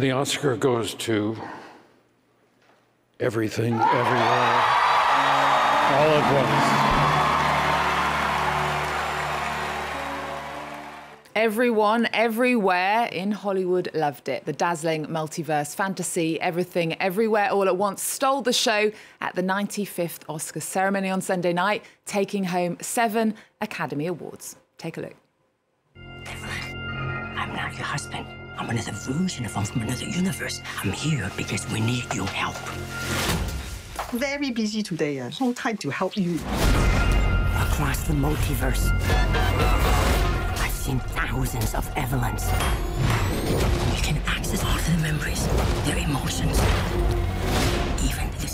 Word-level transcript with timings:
the 0.00 0.10
Oscar 0.10 0.56
goes 0.56 0.94
to 0.94 1.36
Everything, 3.20 3.74
Everywhere, 3.74 4.62
All 5.92 6.10
at 6.10 6.34
Once. 6.34 6.94
Everyone, 11.36 12.08
everywhere 12.12 13.06
in 13.06 13.30
Hollywood 13.32 13.90
loved 13.92 14.28
it. 14.28 14.44
The 14.46 14.52
dazzling 14.52 15.06
multiverse 15.06 15.74
fantasy, 15.74 16.40
everything, 16.40 16.94
everywhere, 17.00 17.50
all 17.50 17.66
at 17.66 17.76
once, 17.76 18.02
stole 18.02 18.40
the 18.40 18.52
show 18.52 18.90
at 19.20 19.34
the 19.34 19.42
95th 19.42 20.20
Oscar 20.28 20.60
ceremony 20.60 21.10
on 21.10 21.20
Sunday 21.20 21.52
night, 21.52 21.84
taking 22.06 22.44
home 22.44 22.78
seven 22.80 23.34
Academy 23.60 24.06
Awards. 24.06 24.56
Take 24.78 24.96
a 24.96 25.02
look. 25.02 25.14
Evelyn, 25.96 27.36
I'm 27.36 27.52
not 27.54 27.74
your 27.74 27.84
husband. 27.84 28.43
I'm 28.56 28.70
another 28.70 28.92
version 28.92 29.44
of 29.44 29.54
him 29.54 29.64
from 29.64 29.82
another 29.82 30.04
universe. 30.04 30.62
I'm 30.82 30.92
here 30.92 31.30
because 31.36 31.68
we 31.70 31.80
need 31.80 32.12
your 32.14 32.26
help. 32.28 32.56
Very 34.12 34.50
busy 34.52 34.82
today. 34.82 35.18
Uh, 35.18 35.30
no 35.40 35.52
time 35.52 35.76
to 35.78 35.90
help 35.90 36.16
you. 36.16 36.36
Across 37.56 38.04
the 38.04 38.14
multiverse, 38.14 38.92
I've 40.60 40.70
seen 40.70 41.00
thousands 41.00 41.74
of 41.74 41.92
Evelyns. 41.96 42.44
You 43.96 44.02
can 44.02 44.22
access 44.26 44.62
all 44.64 44.76
of 44.76 44.86
their 44.86 44.98
memories, 44.98 45.46
their 45.84 45.98
emotions, 45.98 46.58
even 48.04 48.30
skills. 48.38 48.53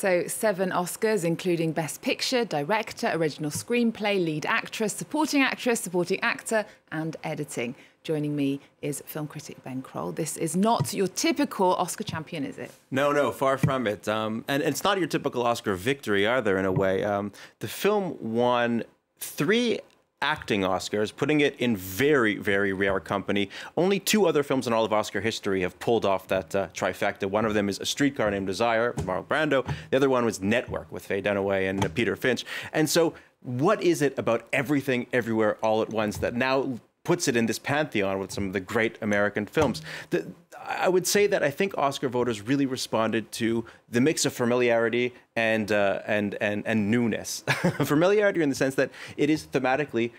So, 0.00 0.26
seven 0.28 0.70
Oscars, 0.70 1.26
including 1.26 1.72
Best 1.72 2.00
Picture, 2.00 2.46
Director, 2.46 3.10
Original 3.12 3.50
Screenplay, 3.50 4.16
Lead 4.24 4.46
Actress, 4.46 4.94
Supporting 4.94 5.42
Actress, 5.42 5.80
Supporting 5.80 6.18
Actor, 6.20 6.64
and 6.90 7.18
Editing. 7.22 7.74
Joining 8.02 8.34
me 8.34 8.60
is 8.80 9.02
film 9.04 9.26
critic 9.26 9.62
Ben 9.62 9.82
Croll. 9.82 10.12
This 10.12 10.38
is 10.38 10.56
not 10.56 10.94
your 10.94 11.06
typical 11.06 11.74
Oscar 11.74 12.04
champion, 12.04 12.44
is 12.44 12.56
it? 12.56 12.70
No, 12.90 13.12
no, 13.12 13.30
far 13.30 13.58
from 13.58 13.86
it. 13.86 14.08
Um, 14.08 14.42
and, 14.48 14.62
and, 14.62 14.72
it's 14.72 14.84
not 14.84 14.96
your 14.96 15.06
typical 15.06 15.42
Oscar 15.42 15.74
victory 15.74 16.26
either, 16.26 16.56
in 16.56 16.64
a 16.64 16.72
way. 16.72 17.04
Um, 17.04 17.30
the 17.58 17.68
film 17.68 18.16
won 18.22 18.84
three 19.18 19.80
acting 20.22 20.60
Oscars, 20.60 21.14
putting 21.14 21.40
it 21.40 21.56
in 21.58 21.74
very, 21.74 22.36
very 22.36 22.74
rare 22.74 23.00
company. 23.00 23.48
Only 23.76 23.98
two 23.98 24.26
other 24.26 24.42
films 24.42 24.66
in 24.66 24.72
all 24.72 24.84
of 24.84 24.92
Oscar 24.92 25.22
history 25.22 25.62
have 25.62 25.78
pulled 25.78 26.04
off 26.04 26.28
that 26.28 26.54
uh, 26.54 26.68
trifecta. 26.74 27.24
One 27.24 27.46
of 27.46 27.54
them 27.54 27.70
is 27.70 27.80
A 27.80 27.86
Streetcar 27.86 28.30
Named 28.30 28.46
Desire 28.46 28.92
with 28.92 29.06
Marlon 29.06 29.26
Brando. 29.26 29.74
The 29.90 29.96
other 29.96 30.10
one 30.10 30.26
was 30.26 30.40
Network 30.42 30.92
with 30.92 31.06
Faye 31.06 31.22
Dunaway 31.22 31.70
and 31.70 31.82
uh, 31.82 31.88
Peter 31.88 32.16
Finch. 32.16 32.44
And 32.74 32.88
so, 32.88 33.14
what 33.42 33.82
is 33.82 34.02
it 34.02 34.18
about 34.18 34.46
everything, 34.52 35.06
everywhere, 35.14 35.56
all 35.62 35.80
at 35.80 35.88
once 35.88 36.18
that 36.18 36.34
now 36.34 36.78
puts 37.04 37.28
it 37.28 37.36
in 37.36 37.46
this 37.46 37.58
pantheon 37.58 38.18
with 38.18 38.30
some 38.30 38.46
of 38.46 38.52
the 38.52 38.60
great 38.60 38.98
American 39.00 39.46
films? 39.46 39.82
The, 40.10 40.26
I 40.66 40.88
would 40.88 41.06
say 41.06 41.26
that 41.26 41.42
I 41.42 41.50
think 41.50 41.76
Oscar 41.78 42.08
voters 42.08 42.42
really 42.42 42.66
responded 42.66 43.32
to 43.32 43.64
the 43.88 44.00
mix 44.00 44.24
of 44.24 44.32
familiarity 44.32 45.14
and 45.34 45.72
uh, 45.72 46.02
and 46.06 46.36
and 46.40 46.62
and 46.66 46.90
newness. 46.90 47.42
familiarity 47.84 48.42
in 48.42 48.48
the 48.48 48.54
sense 48.54 48.74
that 48.76 48.90
it 49.16 49.30
is 49.30 49.46
thematically 49.46 50.12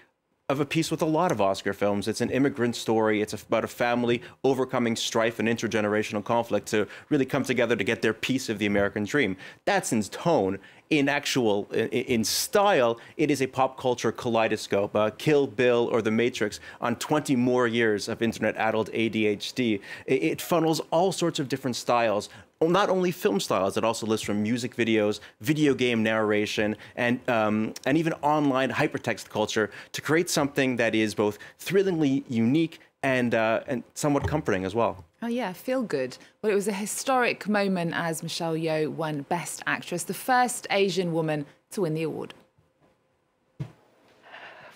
of 0.51 0.59
a 0.59 0.65
piece 0.65 0.91
with 0.91 1.01
a 1.01 1.05
lot 1.05 1.31
of 1.31 1.39
Oscar 1.39 1.71
films. 1.71 2.09
It's 2.09 2.19
an 2.19 2.29
immigrant 2.29 2.75
story. 2.75 3.21
It's 3.21 3.33
about 3.33 3.63
a 3.63 3.69
family 3.69 4.21
overcoming 4.43 4.97
strife 4.97 5.39
and 5.39 5.47
intergenerational 5.47 6.23
conflict 6.25 6.67
to 6.67 6.87
really 7.09 7.25
come 7.25 7.43
together 7.43 7.77
to 7.77 7.83
get 7.85 8.01
their 8.01 8.13
piece 8.13 8.49
of 8.49 8.59
the 8.59 8.65
American 8.65 9.05
dream. 9.05 9.37
That's 9.63 9.93
in 9.93 10.03
tone. 10.03 10.59
In 10.89 11.07
actual, 11.07 11.71
in, 11.71 12.25
style, 12.25 12.99
it 13.15 13.31
is 13.31 13.41
a 13.41 13.47
pop 13.47 13.79
culture 13.79 14.11
kaleidoscope. 14.11 14.93
Uh, 14.93 15.09
Kill 15.11 15.47
Bill 15.47 15.87
or 15.89 16.01
The 16.01 16.11
Matrix 16.11 16.59
on 16.81 16.97
20 16.97 17.33
more 17.37 17.65
years 17.65 18.09
of 18.09 18.21
internet-addled 18.21 18.91
ADHD. 18.91 19.79
It 20.05 20.41
funnels 20.41 20.81
all 20.91 21.13
sorts 21.13 21.39
of 21.39 21.47
different 21.47 21.77
styles, 21.77 22.27
not 22.69 22.89
only 22.89 23.11
film 23.11 23.39
styles, 23.39 23.75
it 23.77 23.83
also 23.83 24.05
lists 24.05 24.25
from 24.25 24.43
music 24.43 24.75
videos, 24.75 25.19
video 25.39 25.73
game 25.73 26.03
narration, 26.03 26.75
and 26.95 27.19
um, 27.29 27.73
and 27.85 27.97
even 27.97 28.13
online 28.21 28.69
hypertext 28.69 29.29
culture 29.29 29.71
to 29.91 30.01
create 30.01 30.29
something 30.29 30.75
that 30.75 30.93
is 30.93 31.15
both 31.15 31.39
thrillingly 31.57 32.23
unique 32.29 32.79
and 33.03 33.33
uh, 33.33 33.61
and 33.67 33.83
somewhat 33.95 34.27
comforting 34.27 34.63
as 34.63 34.75
well. 34.75 35.03
Oh 35.23 35.27
yeah, 35.27 35.53
feel 35.53 35.83
good. 35.83 36.17
Well, 36.41 36.51
it 36.51 36.55
was 36.55 36.67
a 36.67 36.73
historic 36.73 37.47
moment 37.47 37.93
as 37.95 38.23
Michelle 38.23 38.55
Yeoh 38.55 38.89
won 38.89 39.21
Best 39.23 39.63
Actress, 39.67 40.03
the 40.03 40.13
first 40.13 40.67
Asian 40.69 41.13
woman 41.13 41.45
to 41.71 41.81
win 41.81 41.93
the 41.93 42.03
award. 42.03 42.33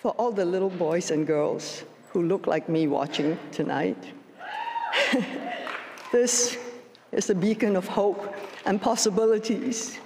For 0.01 0.11
all 0.11 0.31
the 0.31 0.45
little 0.45 0.69
boys 0.69 1.09
and 1.09 1.25
girls 1.25 1.83
who 2.09 2.23
look 2.23 2.45
like 2.47 2.69
me 2.69 2.87
watching 2.87 3.37
tonight, 3.51 3.97
this 6.11 6.57
is 7.15 7.29
a 7.29 7.35
beacon 7.35 7.75
of 7.75 7.87
hope 7.87 8.35
and 8.65 8.81
possibilities. 8.81 9.99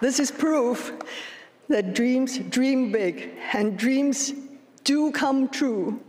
This 0.00 0.18
is 0.18 0.30
proof 0.30 0.92
that 1.68 1.94
dreams 1.94 2.38
dream 2.38 2.90
big 2.90 3.30
and 3.52 3.78
dreams 3.78 4.32
do 4.84 5.12
come 5.12 5.48
true. 5.48 6.00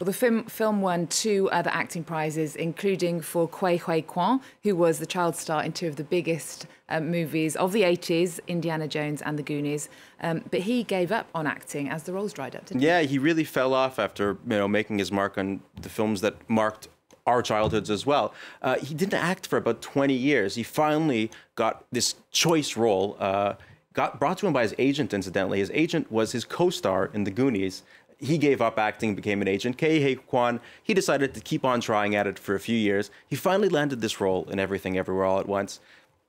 Well, 0.00 0.06
the 0.06 0.12
film, 0.12 0.44
film 0.46 0.80
won 0.80 1.06
two 1.06 1.48
other 1.50 1.70
acting 1.72 2.02
prizes, 2.02 2.56
including 2.56 3.20
for 3.20 3.46
Ke 3.46 3.78
Huy 3.78 4.02
Quan, 4.02 4.40
who 4.64 4.74
was 4.74 4.98
the 4.98 5.06
child 5.06 5.36
star 5.36 5.62
in 5.62 5.72
two 5.72 5.86
of 5.86 5.94
the 5.94 6.02
biggest 6.02 6.66
uh, 6.88 6.98
movies 6.98 7.54
of 7.54 7.72
the 7.72 7.82
80s, 7.82 8.40
Indiana 8.48 8.88
Jones 8.88 9.22
and 9.22 9.38
The 9.38 9.44
Goonies. 9.44 9.88
Um, 10.20 10.42
but 10.50 10.60
he 10.60 10.82
gave 10.82 11.12
up 11.12 11.28
on 11.36 11.46
acting 11.46 11.88
as 11.88 12.02
the 12.02 12.12
roles 12.12 12.32
dried 12.32 12.56
up, 12.56 12.64
yeah, 12.70 12.78
he? 12.78 12.86
Yeah, 12.86 13.00
he 13.02 13.18
really 13.18 13.44
fell 13.44 13.74
off 13.74 14.00
after 14.00 14.38
you 14.44 14.56
know 14.58 14.66
making 14.66 14.98
his 14.98 15.12
mark 15.12 15.38
on 15.38 15.60
the 15.80 15.88
films 15.88 16.20
that 16.22 16.34
marked 16.50 16.88
our 17.26 17.42
childhoods 17.42 17.90
as 17.90 18.04
well. 18.04 18.34
Uh, 18.60 18.76
he 18.76 18.94
didn't 18.94 19.14
act 19.14 19.46
for 19.46 19.56
about 19.56 19.80
20 19.80 20.14
years. 20.14 20.54
He 20.54 20.62
finally 20.62 21.30
got 21.54 21.84
this 21.92 22.16
choice 22.30 22.76
role, 22.76 23.16
uh, 23.20 23.54
got 23.92 24.18
brought 24.18 24.38
to 24.38 24.46
him 24.46 24.52
by 24.52 24.62
his 24.62 24.74
agent, 24.78 25.14
incidentally. 25.14 25.58
His 25.58 25.70
agent 25.72 26.10
was 26.10 26.32
his 26.32 26.44
co-star 26.44 27.10
in 27.12 27.24
The 27.24 27.30
Goonies. 27.30 27.82
He 28.18 28.38
gave 28.38 28.60
up 28.60 28.78
acting, 28.78 29.14
became 29.14 29.42
an 29.42 29.48
agent. 29.48 29.76
Ke 29.76 30.00
Huy 30.00 30.16
Quan, 30.16 30.60
he 30.82 30.94
decided 30.94 31.34
to 31.34 31.40
keep 31.40 31.64
on 31.64 31.80
trying 31.80 32.14
at 32.14 32.26
it 32.26 32.38
for 32.38 32.54
a 32.54 32.60
few 32.60 32.76
years. 32.76 33.10
He 33.28 33.36
finally 33.36 33.68
landed 33.68 34.00
this 34.00 34.20
role 34.20 34.48
in 34.50 34.58
Everything 34.58 34.96
Everywhere 34.96 35.24
All 35.24 35.40
at 35.40 35.48
Once. 35.48 35.80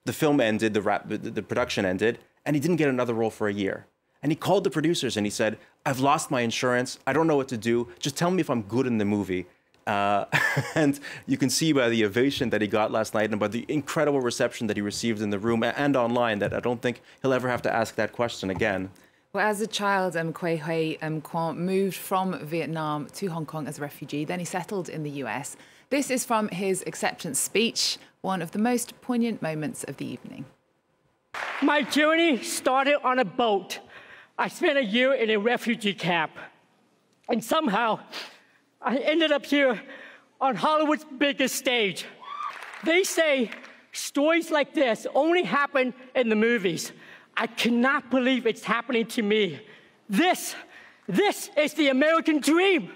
The 0.06 0.14
film 0.14 0.42
ended, 0.42 0.74
the, 0.74 0.82
rap, 0.82 1.08
the, 1.08 1.18
the 1.18 1.44
production 1.44 1.86
ended, 1.86 2.20
and 2.46 2.56
he 2.56 2.60
didn't 2.60 2.78
get 2.78 2.90
another 2.90 3.14
role 3.14 3.30
for 3.30 3.48
a 3.48 3.54
year. 3.54 3.86
And 4.22 4.32
he 4.32 4.36
called 4.38 4.64
the 4.64 4.70
producers 4.70 5.18
and 5.18 5.26
he 5.26 5.30
said, 5.30 5.58
I've 5.86 6.00
lost 6.00 6.32
my 6.32 6.42
insurance. 6.42 6.98
I 7.06 7.14
don't 7.14 7.28
know 7.28 7.36
what 7.36 7.50
to 7.50 7.58
do. 7.58 7.90
Just 8.00 8.16
tell 8.16 8.32
me 8.32 8.40
if 8.40 8.50
I'm 8.50 8.62
good 8.64 8.88
in 8.88 8.98
the 8.98 9.06
movie. 9.06 9.46
Uh, 9.86 10.26
and 10.76 11.00
you 11.26 11.38
can 11.38 11.50
see 11.50 11.74
by 11.74 11.90
the 11.90 12.06
ovation 12.06 12.50
that 12.50 12.62
he 12.62 12.68
got 12.68 12.92
last 12.92 13.14
night 13.14 13.32
and 13.32 13.40
by 13.40 13.48
the 13.48 13.66
incredible 13.68 14.22
reception 14.22 14.68
that 14.68 14.78
he 14.78 14.82
received 14.82 15.22
in 15.22 15.30
the 15.30 15.40
room 15.40 15.64
and 15.64 15.96
online 15.96 16.40
that 16.40 16.54
I 16.54 16.60
don't 16.60 16.82
think 16.82 17.02
he'll 17.22 17.34
ever 17.34 17.50
have 17.50 17.62
to 17.64 17.74
ask 17.74 17.96
that 17.96 18.12
question 18.12 18.50
again. 18.50 18.92
Well, 19.34 19.48
as 19.48 19.62
a 19.62 19.68
child, 19.68 20.16
um, 20.16 20.32
Ke 20.32 20.60
Huy 20.60 20.98
um, 21.02 21.20
Quan 21.20 21.58
moved 21.58 21.96
from 21.96 22.38
Vietnam 22.46 23.08
to 23.14 23.28
Hong 23.28 23.48
Kong 23.48 23.68
as 23.68 23.80
a 23.80 23.82
refugee. 23.82 24.26
Then 24.26 24.38
he 24.38 24.46
settled 24.46 24.90
in 24.90 25.02
the 25.02 25.10
US. 25.24 25.58
This 25.90 26.12
is 26.12 26.24
from 26.24 26.50
his 26.50 26.84
acceptance 26.86 27.40
speech, 27.40 27.98
one 28.22 28.44
of 28.44 28.52
the 28.52 28.60
most 28.60 29.00
poignant 29.02 29.42
moments 29.42 29.84
of 29.86 29.98
the 29.98 30.06
evening. 30.06 30.46
My 31.64 31.82
journey 31.82 32.44
started 32.44 33.04
on 33.04 33.20
a 33.20 33.26
boat. 33.26 33.80
I 34.38 34.50
spent 34.50 34.78
a 34.78 34.84
year 34.84 35.14
in 35.14 35.30
a 35.32 35.38
refugee 35.38 35.94
camp. 35.94 36.32
And 37.28 37.44
somehow, 37.44 38.02
I 38.84 38.98
ended 38.98 39.32
up 39.32 39.46
here 39.46 39.82
on 40.42 40.56
Hollywood's 40.56 41.06
biggest 41.18 41.56
stage. 41.56 42.06
They 42.84 43.04
say 43.04 43.50
stories 43.94 44.52
like 44.52 44.74
this 44.74 45.08
only 45.16 45.44
happen 45.44 45.94
in 46.16 46.28
the 46.28 46.36
movies. 46.36 46.92
I 47.38 47.48
cannot 47.48 48.12
believe 48.12 48.46
it's 48.46 48.64
happening 48.64 49.06
to 49.08 49.22
me. 49.22 49.62
This, 50.10 50.54
this 51.08 51.50
is 51.56 51.74
the 51.76 51.88
American 51.88 52.42
dream. 52.42 52.92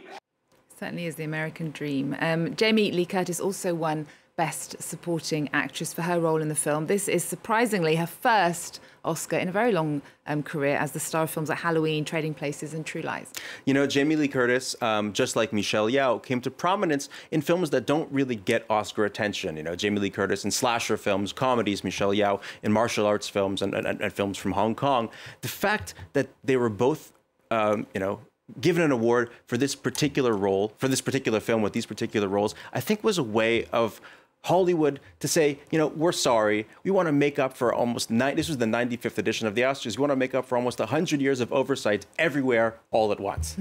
Certainly 0.77 1.05
is 1.05 1.15
the 1.15 1.23
American 1.23 1.71
dream. 1.71 2.15
Um, 2.19 2.53
Jamie 2.55 2.91
Lee 2.91 3.05
Curtis 3.05 3.39
also 3.39 3.73
won 3.73 4.07
Best 4.37 4.79
Supporting 4.79 5.49
Actress 5.51 5.95
for 5.95 6.03
her 6.03 6.19
role 6.19 6.43
in 6.43 6.47
the 6.47 6.55
film. 6.55 6.85
This 6.85 7.07
is 7.07 7.23
surprisingly 7.23 7.95
her 7.95 8.05
first 8.05 8.79
Oscar 9.03 9.37
in 9.37 9.49
a 9.49 9.51
very 9.51 9.71
long 9.71 10.03
um, 10.27 10.43
career 10.43 10.77
as 10.77 10.91
the 10.91 10.99
star 10.99 11.23
of 11.23 11.31
films 11.31 11.49
like 11.49 11.57
Halloween, 11.57 12.05
Trading 12.05 12.35
Places, 12.35 12.75
and 12.75 12.85
True 12.85 13.01
Lies. 13.01 13.33
You 13.65 13.73
know, 13.73 13.87
Jamie 13.87 14.15
Lee 14.15 14.27
Curtis, 14.27 14.75
um, 14.83 15.11
just 15.11 15.35
like 15.35 15.53
Michelle 15.53 15.89
Yeoh, 15.89 16.21
came 16.21 16.39
to 16.41 16.51
prominence 16.51 17.09
in 17.31 17.41
films 17.41 17.71
that 17.71 17.87
don't 17.87 18.11
really 18.11 18.35
get 18.35 18.63
Oscar 18.69 19.05
attention. 19.05 19.57
You 19.57 19.63
know, 19.63 19.75
Jamie 19.75 19.99
Lee 19.99 20.11
Curtis 20.11 20.45
in 20.45 20.51
slasher 20.51 20.97
films, 20.97 21.33
comedies, 21.33 21.83
Michelle 21.83 22.11
Yeoh 22.11 22.39
in 22.61 22.71
martial 22.71 23.07
arts 23.07 23.27
films 23.27 23.63
and, 23.63 23.73
and, 23.73 23.99
and 23.99 24.13
films 24.13 24.37
from 24.37 24.51
Hong 24.51 24.75
Kong. 24.75 25.09
The 25.41 25.47
fact 25.47 25.95
that 26.13 26.27
they 26.43 26.57
were 26.57 26.69
both, 26.69 27.11
um, 27.49 27.87
you 27.95 27.99
know, 27.99 28.19
given 28.61 28.83
an 28.83 28.91
award 28.91 29.31
for 29.47 29.57
this 29.57 29.73
particular 29.73 30.33
role, 30.33 30.73
for 30.77 30.87
this 30.87 31.01
particular 31.01 31.39
film 31.39 31.63
with 31.63 31.73
these 31.73 31.87
particular 31.87 32.27
roles, 32.27 32.53
I 32.71 32.79
think 32.79 33.03
was 33.03 33.17
a 33.17 33.23
way 33.23 33.65
of 33.73 33.99
Hollywood 34.47 35.01
to 35.19 35.27
say, 35.27 35.59
you 35.71 35.77
know, 35.77 35.87
we're 35.87 36.13
sorry. 36.13 36.67
We 36.83 36.91
want 36.91 37.07
to 37.07 37.11
make 37.11 37.37
up 37.37 37.55
for 37.55 37.73
almost 37.73 38.09
nine. 38.09 38.37
This 38.37 38.47
was 38.47 38.57
the 38.57 38.65
95th 38.65 39.17
edition 39.17 39.45
of 39.45 39.55
the 39.55 39.61
Oscars. 39.63 39.97
We 39.97 40.01
want 40.01 40.11
to 40.11 40.15
make 40.15 40.33
up 40.33 40.45
for 40.45 40.55
almost 40.57 40.79
100 40.79 41.19
years 41.19 41.41
of 41.41 41.51
oversight 41.51 42.05
everywhere, 42.17 42.79
all 42.91 43.11
at 43.11 43.19
once. 43.19 43.57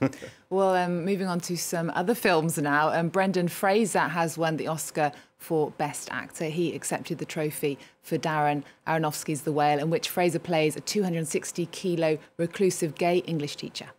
well, 0.50 0.74
um, 0.74 1.04
moving 1.04 1.26
on 1.26 1.40
to 1.40 1.56
some 1.56 1.92
other 1.94 2.14
films 2.14 2.56
now. 2.56 2.88
Um, 2.88 3.08
Brendan 3.08 3.48
Fraser 3.48 4.08
has 4.08 4.38
won 4.38 4.56
the 4.56 4.66
Oscar 4.66 5.12
for 5.36 5.72
Best 5.72 6.08
Actor. 6.10 6.46
He 6.46 6.74
accepted 6.74 7.18
the 7.18 7.26
trophy 7.26 7.78
for 8.02 8.16
Darren 8.16 8.62
Aronofsky's 8.86 9.42
The 9.42 9.52
Whale, 9.52 9.78
in 9.78 9.90
which 9.90 10.08
Fraser 10.08 10.38
plays 10.38 10.74
a 10.74 10.80
260 10.80 11.66
kilo 11.66 12.18
reclusive 12.38 12.94
gay 12.94 13.18
English 13.18 13.56
teacher. 13.56 13.90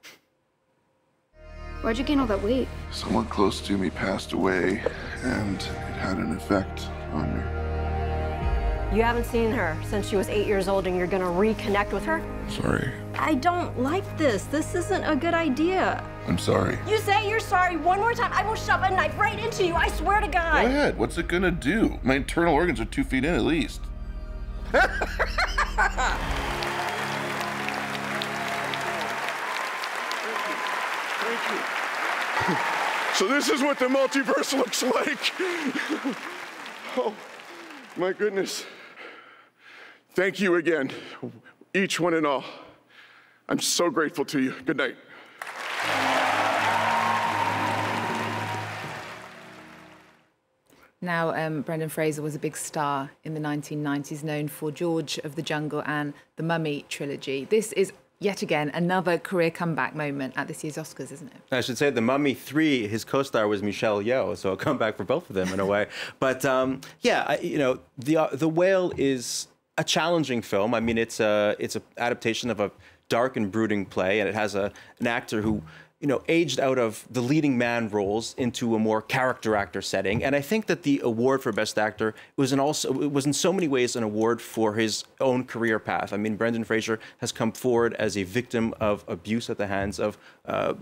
Why'd 1.82 1.98
you 1.98 2.04
gain 2.04 2.20
all 2.20 2.28
that 2.28 2.44
weight? 2.44 2.68
Someone 2.92 3.26
close 3.26 3.60
to 3.62 3.76
me 3.76 3.90
passed 3.90 4.34
away, 4.34 4.84
and 5.24 5.56
it 5.56 5.98
had 5.98 6.18
an 6.18 6.36
effect 6.36 6.88
on 7.12 7.36
me. 7.36 8.96
You 8.96 9.02
haven't 9.04 9.26
seen 9.26 9.52
her 9.52 9.76
since 9.86 10.08
she 10.08 10.16
was 10.16 10.30
eight 10.30 10.46
years 10.46 10.68
old, 10.68 10.86
and 10.86 10.96
you're 10.96 11.08
gonna 11.08 11.26
reconnect 11.26 11.92
with 11.92 12.06
her? 12.06 12.22
Sorry. 12.50 12.92
I 13.18 13.34
don't 13.36 13.80
like 13.80 14.06
this. 14.18 14.44
This 14.44 14.76
isn't 14.76 15.04
a 15.06 15.16
good 15.16 15.34
idea. 15.34 16.04
I'm 16.28 16.38
sorry. 16.38 16.78
You 16.88 17.00
say 17.00 17.28
you're 17.28 17.40
sorry 17.40 17.78
one 17.78 18.00
more 18.00 18.14
time, 18.14 18.32
I 18.32 18.46
will 18.46 18.56
shove 18.56 18.84
a 18.84 18.92
knife 18.92 19.18
right 19.18 19.40
into 19.40 19.66
you. 19.66 19.74
I 19.74 19.88
swear 19.90 20.22
to 20.22 20.28
God. 20.28 20.62
Go 20.62 20.68
ahead. 20.68 20.98
What's 21.00 21.18
it 21.18 21.28
gonna 21.28 21.52
do? 21.52 22.00
My 22.04 22.16
internal 22.16 22.54
organs 22.54 22.80
are 22.80 22.86
two 22.86 23.04
feet 23.04 23.26
in 23.26 23.34
at 23.34 23.44
least. 23.44 23.82
So 33.14 33.28
this 33.28 33.50
is 33.50 33.62
what 33.62 33.78
the 33.78 33.88
multiverse 33.88 34.58
looks 34.58 34.82
like. 34.82 35.34
oh, 36.98 37.14
my 37.98 38.14
goodness. 38.14 38.66
Thank 40.16 40.40
you 40.40 40.56
again, 40.56 40.92
each 41.74 42.00
one 42.00 42.14
and 42.14 42.26
all. 42.26 42.46
I'm 43.50 43.60
so 43.60 43.90
grateful 43.90 44.24
to 44.26 44.40
you. 44.40 44.54
Good 44.66 44.78
night. 44.78 44.96
Now, 51.04 51.34
um, 51.34 51.62
Brendan 51.62 51.90
Fraser 51.90 52.22
was 52.22 52.36
a 52.36 52.40
big 52.40 52.56
star 52.56 53.10
in 53.24 53.34
the 53.34 53.40
1990s, 53.40 54.24
known 54.24 54.48
for 54.48 54.72
George 54.72 55.18
of 55.20 55.36
the 55.36 55.42
Jungle 55.42 55.82
and 55.86 56.14
the 56.36 56.44
Mummy 56.44 56.86
trilogy. 56.90 57.46
This 57.46 57.72
is 57.74 57.92
yet 58.22 58.42
again 58.42 58.72
another 58.74 59.18
career 59.18 59.52
comeback 59.52 59.94
moment 59.96 60.34
at 60.38 60.48
this 60.48 60.64
year's 60.64 60.78
Oscars, 60.78 61.12
isn't 61.12 61.28
it? 61.28 61.42
I 61.52 61.60
should 61.60 61.78
say 61.78 61.90
The 61.90 62.02
Mummy 62.02 62.34
3, 62.34 62.88
his 62.88 63.04
co-star 63.04 63.48
was 63.48 63.62
Michelle 63.62 64.02
Yeoh, 64.02 64.38
so 64.38 64.54
a 64.54 64.58
comeback 64.58 64.96
for 64.96 65.04
both 65.04 65.30
of 65.30 65.36
them 65.36 65.52
in 65.52 65.60
a 65.60 65.66
way. 65.66 65.88
But 66.20 66.46
um, 66.46 66.82
yeah, 67.02 67.26
I, 67.28 67.38
you 67.40 67.58
know, 67.58 67.80
the 67.98 68.18
uh, 68.18 68.28
the 68.32 68.48
Whale 68.48 68.94
is 68.96 69.48
a 69.78 69.84
challenging 69.84 70.42
film. 70.42 70.76
I 70.76 70.80
mean, 70.80 70.98
it's 70.98 71.20
a 71.20 71.56
it's 71.58 71.76
an 71.76 71.82
adaptation 71.98 72.50
of 72.50 72.60
a 72.60 72.72
dark 73.10 73.36
and 73.36 73.52
brooding 73.52 73.86
play, 73.86 74.20
and 74.20 74.30
it 74.30 74.36
has 74.36 74.54
a 74.54 74.72
an 75.00 75.08
actor 75.08 75.42
who 75.42 75.64
you 76.02 76.08
know, 76.08 76.24
aged 76.28 76.60
out 76.60 76.80
of 76.80 77.08
the 77.12 77.22
leading 77.22 77.58
man 77.58 77.88
roles 77.90 78.34
into 78.38 78.76
a 78.76 78.80
more 78.80 79.04
character 79.04 79.56
actor 79.56 79.84
setting. 79.84 80.24
And 80.24 80.36
I 80.36 80.42
think 80.42 80.66
that 80.66 80.82
the 80.82 81.00
award 81.04 81.44
for 81.44 81.52
Best 81.52 81.78
Actor 81.78 82.16
was 82.36 82.52
in 82.52 82.60
also 82.60 82.92
was 82.92 83.28
in 83.28 83.34
so 83.34 83.54
many 83.54 83.68
ways 83.68 83.96
an 83.96 84.04
award 84.04 84.42
for 84.42 84.74
his 84.74 85.04
own 85.20 85.44
career 85.46 85.78
path. 85.78 86.12
I 86.12 86.18
mean, 86.18 86.36
Brendan 86.38 86.64
Fraser 86.64 87.00
has 87.20 87.32
come 87.32 87.52
forward 87.52 87.94
as 87.94 88.18
a 88.18 88.24
victim 88.24 88.74
of 88.80 89.06
abuse 89.08 89.50
at 89.52 89.58
the 89.58 89.68
hands 89.68 90.00
of 90.00 90.18
uh, 90.46 90.74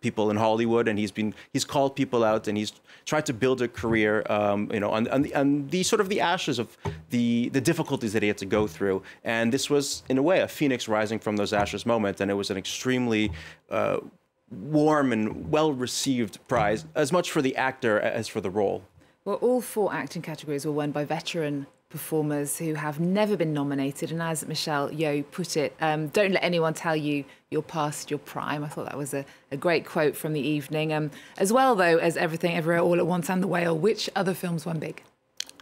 people 0.00 0.28
in 0.28 0.36
Hollywood, 0.36 0.88
and 0.88 0.98
he's 0.98 1.12
been 1.12 1.34
he's 1.52 1.64
called 1.64 1.94
people 1.94 2.24
out, 2.24 2.48
and 2.48 2.58
he's 2.58 2.72
tried 3.06 3.26
to 3.26 3.32
build 3.32 3.62
a 3.62 3.68
career, 3.68 4.24
um, 4.28 4.68
you 4.72 4.80
know, 4.80 4.90
on, 4.90 5.06
on, 5.08 5.22
the, 5.22 5.34
on 5.34 5.68
the 5.68 5.84
sort 5.84 6.00
of 6.00 6.08
the 6.08 6.20
ashes 6.20 6.58
of 6.58 6.76
the 7.10 7.48
the 7.50 7.60
difficulties 7.60 8.12
that 8.12 8.22
he 8.22 8.28
had 8.28 8.38
to 8.38 8.46
go 8.46 8.66
through. 8.66 9.02
And 9.22 9.52
this 9.52 9.70
was, 9.70 10.02
in 10.08 10.18
a 10.18 10.22
way, 10.22 10.40
a 10.40 10.48
phoenix 10.48 10.88
rising 10.88 11.20
from 11.20 11.36
those 11.36 11.52
ashes 11.52 11.86
moment, 11.86 12.20
and 12.20 12.28
it 12.28 12.34
was 12.34 12.50
an 12.50 12.56
extremely 12.56 13.30
uh, 13.70 13.98
warm 14.50 15.12
and 15.12 15.50
well 15.50 15.72
received 15.72 16.46
prize, 16.48 16.84
as 16.94 17.12
much 17.12 17.30
for 17.30 17.42
the 17.42 17.56
actor 17.56 18.00
as 18.00 18.28
for 18.28 18.40
the 18.40 18.50
role. 18.50 18.84
Well, 19.24 19.36
all 19.36 19.60
four 19.60 19.92
acting 19.92 20.22
categories 20.22 20.64
were 20.64 20.72
won 20.72 20.90
by 20.90 21.04
veteran 21.04 21.66
performers 21.90 22.58
who 22.58 22.74
have 22.74 23.00
never 23.00 23.36
been 23.36 23.52
nominated. 23.52 24.12
And 24.12 24.20
as 24.22 24.46
Michelle 24.46 24.90
Yeoh 24.90 25.24
put 25.30 25.56
it, 25.56 25.74
um, 25.80 26.08
don't 26.08 26.32
let 26.32 26.42
anyone 26.42 26.74
tell 26.74 26.96
you 26.96 27.24
you're 27.50 27.62
past 27.62 28.10
your 28.10 28.18
prime. 28.18 28.62
I 28.62 28.68
thought 28.68 28.86
that 28.86 28.96
was 28.96 29.14
a, 29.14 29.24
a 29.50 29.56
great 29.56 29.86
quote 29.86 30.16
from 30.16 30.34
the 30.34 30.40
evening. 30.40 30.92
Um, 30.92 31.10
as 31.38 31.52
well, 31.52 31.74
though, 31.74 31.96
as 31.98 32.16
Everything 32.16 32.54
Everywhere 32.56 32.80
All 32.80 32.96
at 32.96 33.06
Once 33.06 33.30
and 33.30 33.42
The 33.42 33.46
Whale, 33.46 33.76
which 33.76 34.10
other 34.14 34.34
films 34.34 34.66
won 34.66 34.78
big? 34.78 35.02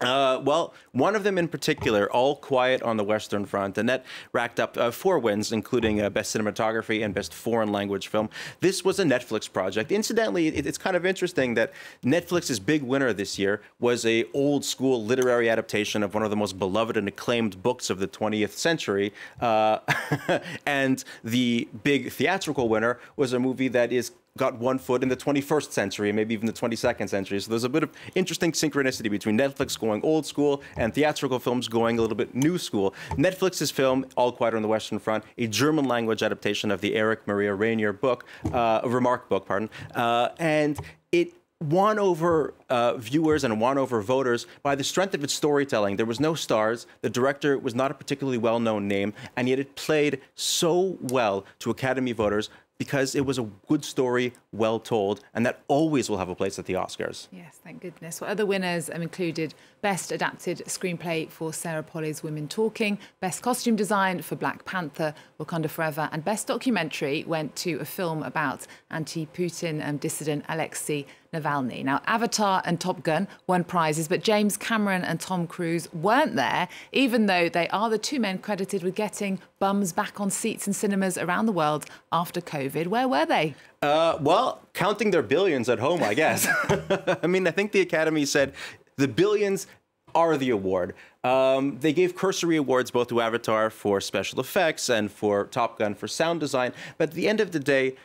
Uh, 0.00 0.40
well, 0.44 0.74
one 0.92 1.16
of 1.16 1.24
them 1.24 1.38
in 1.38 1.48
particular, 1.48 2.10
All 2.12 2.36
Quiet 2.36 2.82
on 2.82 2.96
the 2.96 3.04
Western 3.04 3.46
Front, 3.46 3.78
and 3.78 3.88
that 3.88 4.04
racked 4.32 4.60
up 4.60 4.76
uh, 4.76 4.90
four 4.90 5.18
wins, 5.18 5.52
including 5.52 6.02
uh, 6.02 6.10
Best 6.10 6.36
Cinematography 6.36 7.04
and 7.04 7.14
Best 7.14 7.32
Foreign 7.32 7.72
Language 7.72 8.08
Film. 8.08 8.28
This 8.60 8.84
was 8.84 8.98
a 8.98 9.04
Netflix 9.04 9.50
project. 9.50 9.90
Incidentally, 9.90 10.48
it, 10.48 10.66
it's 10.66 10.76
kind 10.76 10.96
of 10.96 11.06
interesting 11.06 11.54
that 11.54 11.72
Netflix's 12.04 12.60
big 12.60 12.82
winner 12.82 13.12
this 13.14 13.38
year 13.38 13.62
was 13.80 14.04
a 14.04 14.24
old 14.34 14.64
school 14.64 15.02
literary 15.02 15.48
adaptation 15.48 16.02
of 16.02 16.12
one 16.12 16.22
of 16.22 16.30
the 16.30 16.36
most 16.36 16.58
beloved 16.58 16.96
and 16.96 17.08
acclaimed 17.08 17.62
books 17.62 17.88
of 17.88 17.98
the 17.98 18.08
20th 18.08 18.50
century, 18.50 19.14
uh, 19.40 19.78
and 20.66 21.04
the 21.24 21.68
big 21.84 22.12
theatrical 22.12 22.68
winner 22.68 22.98
was 23.16 23.32
a 23.32 23.38
movie 23.38 23.68
that 23.68 23.92
is 23.92 24.12
got 24.36 24.58
one 24.58 24.78
foot 24.78 25.02
in 25.02 25.08
the 25.08 25.16
21st 25.16 25.72
century, 25.72 26.12
maybe 26.12 26.34
even 26.34 26.46
the 26.46 26.52
22nd 26.52 27.08
century. 27.08 27.40
So 27.40 27.50
there's 27.50 27.64
a 27.64 27.68
bit 27.68 27.82
of 27.82 27.90
interesting 28.14 28.52
synchronicity 28.52 29.10
between 29.10 29.36
Netflix 29.38 29.78
going 29.78 30.02
old 30.02 30.26
school 30.26 30.62
and 30.76 30.94
theatrical 30.94 31.38
films 31.38 31.68
going 31.68 31.98
a 31.98 32.00
little 32.00 32.16
bit 32.16 32.34
new 32.34 32.58
school. 32.58 32.94
Netflix's 33.12 33.70
film, 33.70 34.06
All 34.16 34.32
Quiet 34.32 34.54
on 34.54 34.62
the 34.62 34.68
Western 34.68 34.98
Front, 34.98 35.24
a 35.38 35.46
German 35.46 35.86
language 35.86 36.22
adaptation 36.22 36.70
of 36.70 36.80
the 36.80 36.94
Erich 36.94 37.26
Maria 37.26 37.50
Reiner 37.50 37.98
book, 37.98 38.24
uh, 38.52 38.80
Remarque 38.84 39.28
book, 39.28 39.46
pardon, 39.46 39.70
uh, 39.94 40.28
and 40.38 40.78
it 41.12 41.34
won 41.60 41.98
over 41.98 42.52
uh, 42.68 42.96
viewers 42.96 43.42
and 43.42 43.60
won 43.60 43.78
over 43.78 44.02
voters 44.02 44.46
by 44.62 44.74
the 44.74 44.84
strength 44.84 45.14
of 45.14 45.24
its 45.24 45.32
storytelling. 45.32 45.96
There 45.96 46.04
was 46.04 46.20
no 46.20 46.34
stars. 46.34 46.86
The 47.00 47.08
director 47.08 47.58
was 47.58 47.74
not 47.74 47.90
a 47.90 47.94
particularly 47.94 48.36
well-known 48.38 48.86
name, 48.86 49.14
and 49.36 49.48
yet 49.48 49.58
it 49.58 49.74
played 49.74 50.20
so 50.34 50.98
well 51.00 51.46
to 51.60 51.70
Academy 51.70 52.12
voters 52.12 52.50
because 52.78 53.14
it 53.14 53.24
was 53.24 53.38
a 53.38 53.48
good 53.68 53.84
story, 53.84 54.32
well 54.52 54.78
told, 54.78 55.20
and 55.34 55.46
that 55.46 55.60
always 55.68 56.10
will 56.10 56.18
have 56.18 56.28
a 56.28 56.34
place 56.34 56.58
at 56.58 56.66
the 56.66 56.74
Oscars. 56.74 57.28
Yes, 57.32 57.58
thank 57.64 57.80
goodness. 57.80 58.20
Well, 58.20 58.30
other 58.30 58.46
winners 58.46 58.88
have 58.88 59.02
included 59.02 59.54
Best 59.86 60.10
Adapted 60.10 60.64
Screenplay 60.66 61.30
for 61.30 61.52
Sarah 61.52 61.80
Polley's 61.80 62.20
Women 62.20 62.48
Talking, 62.48 62.98
Best 63.20 63.40
Costume 63.40 63.76
Design 63.76 64.20
for 64.20 64.34
Black 64.34 64.64
Panther, 64.64 65.14
Wakanda 65.38 65.70
Forever, 65.70 66.08
and 66.10 66.24
Best 66.24 66.48
Documentary 66.48 67.22
went 67.22 67.54
to 67.54 67.78
a 67.78 67.84
film 67.84 68.24
about 68.24 68.66
anti-Putin 68.90 69.86
um, 69.86 69.98
dissident 69.98 70.44
Alexei 70.48 71.06
Navalny. 71.32 71.84
Now, 71.84 72.02
Avatar 72.04 72.62
and 72.64 72.80
Top 72.80 73.04
Gun 73.04 73.28
won 73.46 73.62
prizes, 73.62 74.08
but 74.08 74.24
James 74.24 74.56
Cameron 74.56 75.04
and 75.04 75.20
Tom 75.20 75.46
Cruise 75.46 75.86
weren't 75.92 76.34
there, 76.34 76.66
even 76.90 77.26
though 77.26 77.48
they 77.48 77.68
are 77.68 77.88
the 77.88 77.96
two 77.96 78.18
men 78.18 78.38
credited 78.38 78.82
with 78.82 78.96
getting 78.96 79.38
bums 79.60 79.92
back 79.92 80.20
on 80.20 80.30
seats 80.30 80.66
in 80.66 80.72
cinemas 80.72 81.16
around 81.16 81.46
the 81.46 81.52
world 81.52 81.86
after 82.10 82.40
COVID. 82.40 82.88
Where 82.88 83.06
were 83.06 83.24
they? 83.24 83.54
Uh, 83.82 84.18
well, 84.20 84.62
counting 84.72 85.12
their 85.12 85.22
billions 85.22 85.68
at 85.68 85.78
home, 85.78 86.02
I 86.02 86.14
guess. 86.14 86.48
I 87.22 87.28
mean, 87.28 87.46
I 87.46 87.52
think 87.52 87.70
the 87.70 87.82
Academy 87.82 88.24
said 88.24 88.52
the 88.96 89.08
billions 89.08 89.66
are 90.14 90.36
the 90.36 90.50
award. 90.50 90.94
Um, 91.24 91.78
they 91.80 91.92
gave 91.92 92.16
cursory 92.16 92.56
awards 92.56 92.90
both 92.90 93.08
to 93.08 93.20
Avatar 93.20 93.68
for 93.70 94.00
special 94.00 94.40
effects 94.40 94.88
and 94.88 95.10
for 95.10 95.44
Top 95.46 95.78
Gun 95.78 95.94
for 95.94 96.08
sound 96.08 96.40
design. 96.40 96.72
But 96.96 97.10
at 97.10 97.14
the 97.14 97.28
end 97.28 97.40
of 97.40 97.52
the 97.52 97.58
day, 97.58 97.96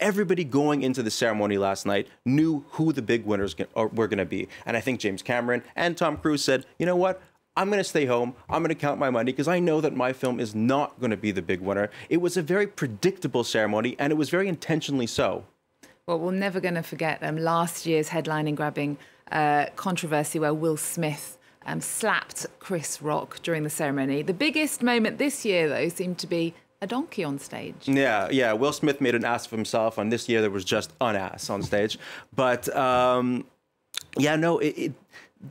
everybody 0.00 0.44
going 0.44 0.82
into 0.82 1.02
the 1.02 1.10
ceremony 1.10 1.56
last 1.56 1.86
night 1.86 2.08
knew 2.26 2.64
who 2.70 2.92
the 2.92 3.00
big 3.00 3.24
winners 3.24 3.56
were 3.74 4.08
going 4.08 4.18
to 4.18 4.24
be. 4.24 4.48
And 4.66 4.76
I 4.76 4.80
think 4.80 5.00
James 5.00 5.22
Cameron 5.22 5.62
and 5.76 5.96
Tom 5.96 6.16
Cruise 6.16 6.44
said, 6.44 6.66
you 6.78 6.84
know 6.84 6.96
what? 6.96 7.22
I'm 7.56 7.68
going 7.68 7.78
to 7.78 7.84
stay 7.84 8.04
home. 8.04 8.34
I'm 8.50 8.62
going 8.62 8.70
to 8.70 8.74
count 8.74 8.98
my 8.98 9.10
money 9.10 9.30
because 9.30 9.46
I 9.46 9.60
know 9.60 9.80
that 9.80 9.94
my 9.94 10.12
film 10.12 10.40
is 10.40 10.56
not 10.56 10.98
going 10.98 11.12
to 11.12 11.16
be 11.16 11.30
the 11.30 11.40
big 11.40 11.60
winner. 11.60 11.88
It 12.08 12.20
was 12.20 12.36
a 12.36 12.42
very 12.42 12.66
predictable 12.66 13.44
ceremony, 13.44 13.94
and 13.98 14.12
it 14.12 14.16
was 14.16 14.28
very 14.28 14.48
intentionally 14.48 15.06
so. 15.06 15.44
Well, 16.06 16.18
we're 16.18 16.32
never 16.32 16.60
going 16.60 16.74
to 16.74 16.82
forget 16.82 17.22
um, 17.22 17.38
last 17.38 17.86
year's 17.86 18.10
headlining 18.10 18.56
grabbing 18.56 18.98
uh, 19.32 19.66
controversy 19.74 20.38
where 20.38 20.52
Will 20.52 20.76
Smith 20.76 21.38
um, 21.64 21.80
slapped 21.80 22.44
Chris 22.58 23.00
Rock 23.00 23.40
during 23.42 23.62
the 23.62 23.70
ceremony. 23.70 24.20
The 24.20 24.34
biggest 24.34 24.82
moment 24.82 25.16
this 25.16 25.46
year, 25.46 25.66
though, 25.66 25.88
seemed 25.88 26.18
to 26.18 26.26
be 26.26 26.52
a 26.82 26.86
donkey 26.86 27.24
on 27.24 27.38
stage. 27.38 27.88
Yeah, 27.88 28.28
yeah. 28.30 28.52
Will 28.52 28.74
Smith 28.74 29.00
made 29.00 29.14
an 29.14 29.24
ass 29.24 29.46
of 29.46 29.52
himself, 29.52 29.96
and 29.96 30.12
this 30.12 30.28
year 30.28 30.42
there 30.42 30.50
was 30.50 30.66
just 30.66 30.92
an 31.00 31.16
ass 31.16 31.48
on 31.48 31.62
stage. 31.62 31.98
But 32.36 32.68
um, 32.76 33.46
yeah, 34.18 34.36
no, 34.36 34.58
it, 34.58 34.74
it, 34.76 34.92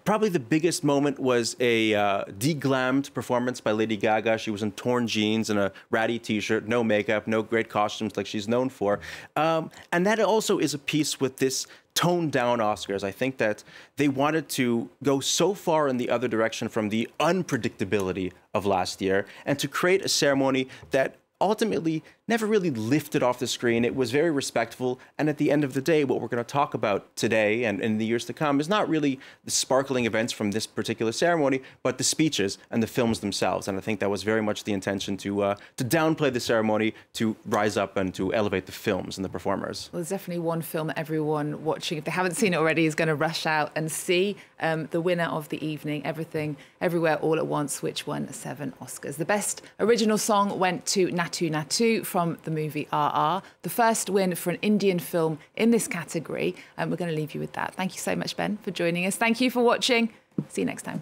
probably 0.06 0.30
the 0.30 0.40
biggest 0.40 0.84
moment 0.84 1.20
was 1.20 1.56
a 1.60 1.94
uh, 1.94 2.26
deglammed 2.26 3.14
performance 3.14 3.62
by 3.62 3.72
Lady 3.72 3.98
Gaga. 3.98 4.38
She 4.38 4.52
was 4.52 4.64
in 4.64 4.72
torn 4.74 5.08
jeans 5.08 5.50
and 5.50 5.60
a 5.60 5.72
ratty 5.90 6.20
T-shirt, 6.20 6.68
no 6.68 6.84
makeup, 6.84 7.28
no 7.28 7.44
great 7.44 7.70
costumes 7.70 8.18
like 8.18 8.26
she's 8.26 8.48
known 8.48 8.70
for. 8.70 9.00
Um, 9.36 9.72
and 9.92 10.06
that 10.06 10.20
also 10.20 10.60
is 10.60 10.74
a 10.74 10.80
piece 10.80 11.20
with 11.20 11.38
this 11.38 11.68
toned 11.94 12.32
down 12.32 12.60
Oscars. 12.60 13.04
I 13.04 13.12
think 13.12 13.38
that 13.38 13.64
they 13.98 14.08
wanted 14.08 14.50
to 14.50 14.90
go 15.04 15.20
so 15.20 15.54
far 15.54 15.88
in 15.88 15.98
the 15.98 16.10
other 16.10 16.28
direction 16.28 16.68
from 16.68 16.90
the 16.90 17.10
unpredictability 17.20 18.32
of 18.54 18.66
last 18.66 19.02
year 19.02 19.26
and 19.46 19.60
to 19.60 19.68
create 19.68 20.04
a 20.04 20.10
ceremony 20.10 20.68
that 20.92 21.16
ultimately 21.40 22.04
never 22.27 22.46
really 22.46 22.72
lifted 22.72 23.22
off 23.22 23.39
the 23.39 23.48
screen. 23.48 23.84
It 23.84 23.96
was 23.96 24.12
very 24.12 24.32
respectful. 24.32 25.00
And 25.18 25.27
at 25.27 25.38
the 25.38 25.51
end 25.51 25.63
of 25.63 25.74
the 25.74 25.82
day, 25.82 26.03
what 26.06 26.22
we're 26.22 26.30
going 26.30 26.44
to 26.44 26.50
talk 26.50 26.74
about 26.74 27.13
today 27.15 27.65
and 27.65 27.82
in 27.82 27.98
the 27.98 28.06
years 28.06 28.25
to 28.25 28.34
come 28.34 28.60
is 28.60 28.70
not 28.70 28.88
really 28.88 29.20
the 29.44 29.51
sparkling 29.51 30.06
events 30.06 30.32
from 30.32 30.51
this 30.51 30.65
particular 30.65 31.12
ceremony, 31.12 31.62
but 31.84 31.98
the 31.98 32.03
speeches 32.03 32.58
and 32.72 32.82
the 32.82 32.88
films 32.88 33.20
themselves. 33.20 33.68
And 33.68 33.77
I 33.77 33.82
think 33.82 34.00
that 34.00 34.10
was 34.10 34.24
very 34.24 34.42
much 34.42 34.63
the 34.63 34.74
intention 34.74 35.18
to 35.18 35.44
uh, 35.44 35.56
to 35.77 35.84
downplay 35.84 36.32
the 36.32 36.39
ceremony, 36.39 36.94
to 37.13 37.36
rise 37.46 37.75
up 37.75 37.98
and 37.98 38.13
to 38.15 38.34
elevate 38.34 38.65
the 38.65 38.72
films 38.72 39.18
and 39.18 39.25
the 39.25 39.30
performers. 39.30 39.89
Well, 39.92 40.00
there's 40.00 40.10
definitely 40.10 40.44
one 40.44 40.62
film 40.62 40.92
everyone 40.96 41.63
watching, 41.63 41.98
if 41.98 42.06
they 42.06 42.12
haven't 42.12 42.36
seen 42.36 42.53
it 42.53 42.58
already, 42.58 42.86
is 42.86 42.96
going 42.96 43.10
to 43.10 43.15
rush 43.15 43.46
out 43.46 43.72
and 43.75 43.92
see. 43.92 44.38
Um, 44.60 44.88
the 44.92 45.01
winner 45.01 45.25
of 45.25 45.50
the 45.50 45.63
evening, 45.65 46.06
Everything, 46.06 46.56
Everywhere, 46.80 47.18
All 47.18 47.36
at 47.36 47.48
Once, 47.48 47.82
which 47.82 48.08
won 48.08 48.32
seven 48.32 48.74
Oscars. 48.82 49.18
The 49.18 49.25
best 49.25 49.62
original 49.77 50.18
song 50.18 50.58
went 50.58 50.86
to 50.88 51.08
Natu 51.08 51.51
Naatu 51.51 52.06
from 52.13 52.38
the 52.43 52.51
movie 52.51 52.88
RRR, 52.93 53.41
the 53.63 53.72
first 53.72 54.08
win 54.08 54.36
for 54.36 54.51
an 54.51 54.60
Indian 54.62 55.00
film 55.00 55.39
in 55.55 55.72
this 55.72 55.88
category. 55.88 56.55
And 56.77 56.91
we're 56.91 56.98
going 56.98 57.10
to 57.10 57.15
leave 57.15 57.34
you 57.34 57.41
with 57.41 57.53
that. 57.53 57.74
Thank 57.74 57.96
you 57.96 58.00
so 58.00 58.15
much, 58.15 58.38
Ben, 58.38 58.58
for 58.58 58.70
joining 58.70 59.08
us. 59.08 59.15
Thank 59.15 59.41
you 59.41 59.50
for 59.50 59.63
watching. 59.63 60.13
See 60.50 60.62
you 60.62 60.65
next 60.67 60.84
time. 60.84 61.01